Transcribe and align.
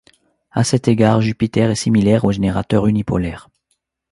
À 0.49 0.63
cet 0.63 0.87
égard, 0.87 1.21
Jupiter 1.21 1.69
est 1.69 1.75
similaire 1.75 2.25
au 2.25 2.31
générateur 2.31 2.87
unipolaire. 2.87 3.51